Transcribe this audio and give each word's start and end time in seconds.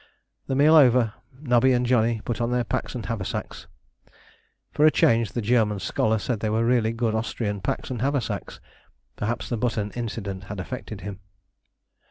The 0.47 0.55
meal 0.55 0.73
over, 0.73 1.13
Nobby 1.31 1.73
and 1.73 1.85
Johnny 1.85 2.21
put 2.25 2.41
on 2.41 2.49
their 2.49 2.63
packs 2.63 2.95
and 2.95 3.05
haversacks. 3.05 3.67
For 4.71 4.83
a 4.83 4.89
change 4.89 5.33
the 5.33 5.43
German 5.43 5.77
scholar 5.79 6.17
said 6.17 6.39
they 6.39 6.49
were 6.49 6.65
really 6.65 6.91
good 6.91 7.13
Austrian 7.13 7.61
packs 7.61 7.91
and 7.91 8.01
haversacks: 8.01 8.59
perhaps 9.15 9.47
the 9.47 9.57
button 9.57 9.91
incident 9.91 10.45
had 10.45 10.59
affected 10.59 11.01
him. 11.01 11.19